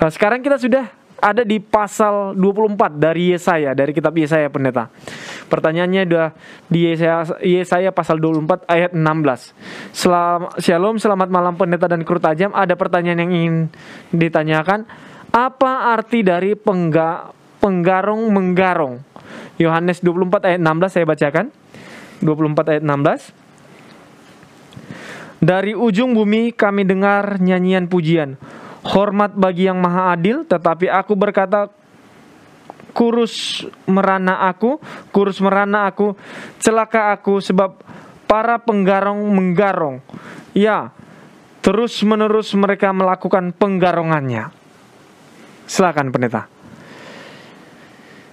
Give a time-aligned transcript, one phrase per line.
[0.00, 0.88] Nah, sekarang kita sudah
[1.20, 4.88] ada di pasal 24 dari Yesaya, dari kitab Yesaya pendeta.
[5.52, 6.32] Pertanyaannya udah
[6.72, 9.52] di Yesaya, Yesaya pasal 24 ayat 16.
[9.92, 12.48] Selam, Shalom, selamat malam pendeta dan kru tajam.
[12.56, 13.56] Ada pertanyaan yang ingin
[14.16, 14.88] ditanyakan.
[15.28, 19.04] Apa arti dari pengga, penggarong menggarong?
[19.60, 21.52] Yohanes 24 ayat 16 saya bacakan.
[22.24, 23.36] 24 ayat 16.
[25.44, 28.40] Dari ujung bumi kami dengar nyanyian pujian.
[28.80, 31.68] Hormat bagi yang maha adil, tetapi aku berkata
[32.90, 34.80] kurus merana aku,
[35.14, 36.16] kurus merana aku,
[36.58, 37.76] celaka aku sebab
[38.24, 40.00] para penggarong menggarong.
[40.56, 40.90] Ya,
[41.60, 44.50] terus menerus mereka melakukan penggarongannya.
[45.68, 46.50] Silakan pendeta.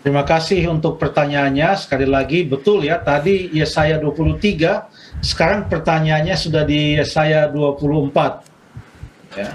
[0.08, 1.76] Terima kasih untuk pertanyaannya.
[1.76, 9.36] Sekali lagi betul ya, tadi Yesaya 23, sekarang pertanyaannya sudah di Yesaya 24.
[9.36, 9.52] Ya.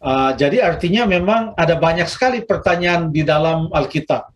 [0.00, 4.32] Uh, jadi artinya memang ada banyak sekali pertanyaan di dalam Alkitab.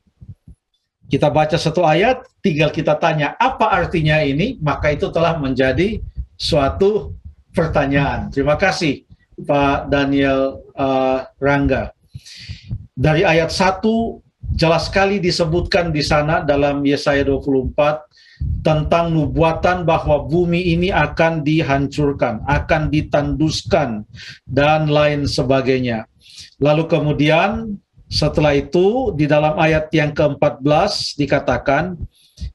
[1.09, 6.05] Kita baca satu ayat, tinggal kita tanya apa artinya ini, maka itu telah menjadi
[6.37, 7.17] suatu
[7.57, 8.29] pertanyaan.
[8.29, 9.09] Terima kasih
[9.41, 11.97] Pak Daniel uh, Rangga.
[12.93, 13.81] Dari ayat 1
[14.55, 17.75] jelas sekali disebutkan di sana dalam Yesaya 24
[18.65, 24.09] tentang nubuatan bahwa bumi ini akan dihancurkan, akan ditanduskan,
[24.49, 26.09] dan lain sebagainya.
[26.57, 27.77] Lalu kemudian
[28.09, 32.01] setelah itu di dalam ayat yang ke-14 dikatakan,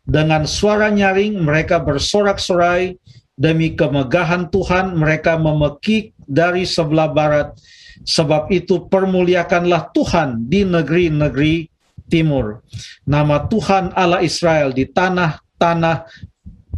[0.03, 2.97] dengan suara nyaring mereka bersorak-sorai
[3.39, 7.55] demi kemegahan Tuhan mereka memekik dari sebelah barat
[8.03, 11.71] sebab itu permuliakanlah Tuhan di negeri-negeri
[12.11, 12.59] timur
[13.07, 16.07] nama Tuhan Allah Israel di tanah tanah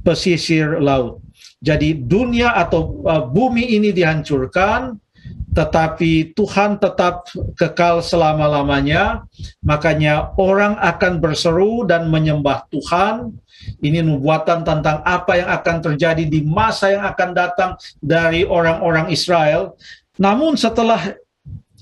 [0.02, 1.22] pesisir laut.
[1.62, 4.98] Jadi dunia atau uh, bumi ini dihancurkan,
[5.54, 9.22] tetapi Tuhan tetap kekal selama-lamanya.
[9.62, 13.30] Makanya orang akan berseru dan menyembah Tuhan.
[13.78, 17.72] Ini nubuatan tentang apa yang akan terjadi di masa yang akan datang
[18.02, 19.78] dari orang-orang Israel.
[20.18, 21.14] Namun setelah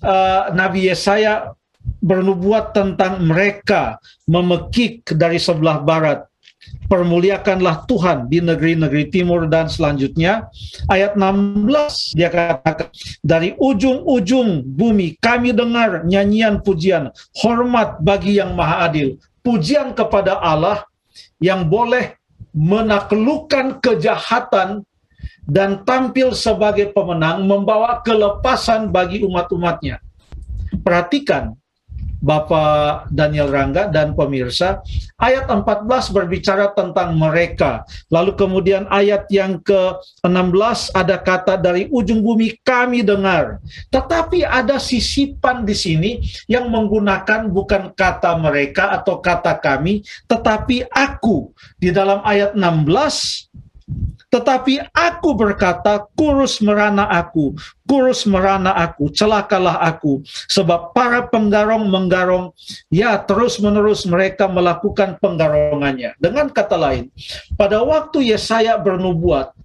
[0.03, 1.55] uh, Nabi Yesaya
[2.03, 3.95] bernubuat tentang mereka
[4.27, 6.28] memekik dari sebelah barat
[6.89, 10.49] permuliakanlah Tuhan di negeri-negeri timur dan selanjutnya.
[10.89, 12.89] Ayat 16 dia katakan
[13.21, 20.83] dari ujung-ujung bumi kami dengar nyanyian pujian hormat bagi yang maha adil pujian kepada Allah
[21.39, 22.19] yang boleh
[22.51, 24.83] menaklukkan kejahatan
[25.49, 29.97] dan tampil sebagai pemenang membawa kelepasan bagi umat-umatnya.
[30.85, 31.57] Perhatikan
[32.19, 34.83] Bapak Daniel Rangga dan pemirsa.
[35.15, 37.87] Ayat 14 berbicara tentang mereka.
[38.11, 43.63] Lalu kemudian ayat yang ke-16 ada kata dari ujung bumi kami dengar.
[43.87, 46.11] Tetapi ada sisipan di sini
[46.51, 51.51] yang menggunakan bukan kata mereka atau kata kami, tetapi aku.
[51.79, 53.47] Di dalam ayat 16
[54.29, 57.57] tetapi aku berkata, kurus merana aku,
[57.89, 60.21] kurus merana aku, celakalah aku.
[60.45, 62.53] Sebab para penggarong menggarong,
[62.93, 66.13] ya terus menerus mereka melakukan penggarongannya.
[66.21, 67.09] Dengan kata lain,
[67.57, 69.57] pada waktu Yesaya bernubuat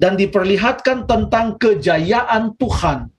[0.00, 3.12] dan diperlihatkan tentang kejayaan Tuhan,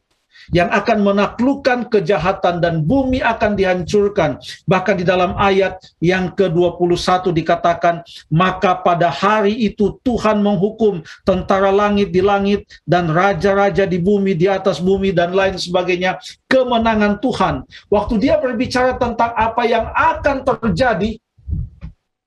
[0.49, 4.41] yang akan menaklukkan kejahatan dan bumi akan dihancurkan.
[4.65, 8.01] Bahkan di dalam ayat yang ke-21 dikatakan,
[8.33, 14.49] maka pada hari itu Tuhan menghukum tentara langit di langit dan raja-raja di bumi, di
[14.49, 16.17] atas bumi dan lain sebagainya.
[16.49, 17.63] Kemenangan Tuhan.
[17.87, 21.15] Waktu dia berbicara tentang apa yang akan terjadi,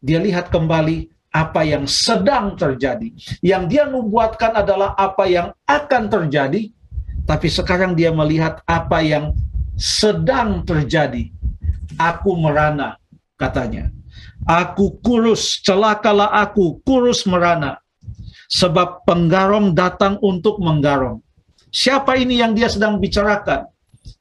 [0.04, 3.10] dia lihat kembali apa yang sedang terjadi.
[3.42, 6.70] Yang dia membuatkan adalah apa yang akan terjadi,
[7.24, 9.32] tapi sekarang dia melihat apa yang
[9.74, 11.32] sedang terjadi.
[11.96, 13.00] Aku merana,
[13.40, 13.88] katanya.
[14.44, 17.80] Aku kurus, celakalah aku, kurus merana.
[18.52, 21.24] Sebab penggarong datang untuk menggarong.
[21.72, 23.66] Siapa ini yang dia sedang bicarakan?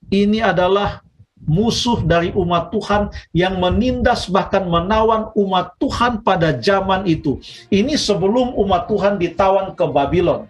[0.09, 1.03] Ini adalah
[1.43, 7.37] musuh dari umat Tuhan yang menindas bahkan menawan umat Tuhan pada zaman itu.
[7.67, 10.47] Ini sebelum umat Tuhan ditawan ke Babylon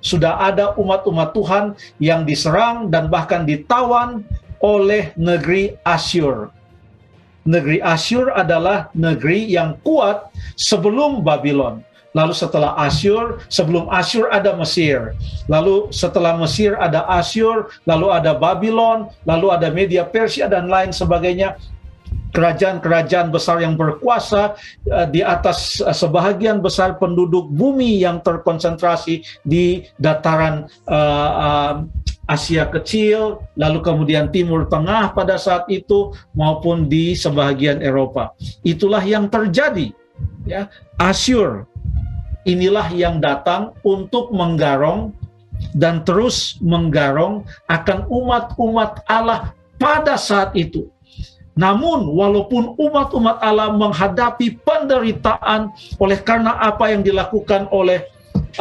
[0.00, 1.64] sudah ada umat-umat Tuhan
[1.98, 4.22] yang diserang dan bahkan ditawan
[4.62, 6.50] oleh negeri Asyur.
[7.48, 10.28] Negeri Asyur adalah negeri yang kuat
[10.58, 11.80] sebelum Babylon.
[12.16, 15.14] Lalu setelah Asyur, sebelum Asyur ada Mesir.
[15.46, 21.56] Lalu setelah Mesir ada Asyur, lalu ada Babylon, lalu ada Media Persia dan lain sebagainya
[22.38, 24.54] kerajaan-kerajaan besar yang berkuasa
[24.94, 31.74] uh, di atas uh, sebahagian besar penduduk bumi yang terkonsentrasi di dataran uh, uh,
[32.28, 38.36] Asia Kecil, lalu kemudian Timur Tengah pada saat itu maupun di sebagian Eropa.
[38.62, 39.90] Itulah yang terjadi.
[40.44, 40.68] Ya,
[41.00, 41.64] Asyur
[42.44, 45.16] inilah yang datang untuk menggarong
[45.72, 50.88] dan terus menggarong akan umat-umat Allah pada saat itu.
[51.58, 58.06] Namun walaupun umat-umat Allah menghadapi penderitaan oleh karena apa yang dilakukan oleh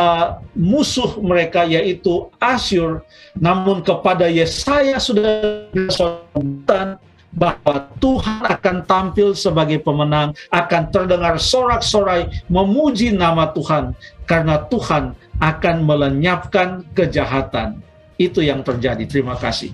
[0.01, 3.05] uh, musuh mereka yaitu Asyur,
[3.37, 6.97] namun kepada Yesaya sudah disebutkan
[7.37, 13.93] bahwa Tuhan akan tampil sebagai pemenang, akan terdengar sorak-sorai memuji nama Tuhan
[14.25, 17.77] karena Tuhan akan melenyapkan kejahatan.
[18.17, 19.05] Itu yang terjadi.
[19.05, 19.69] Terima kasih.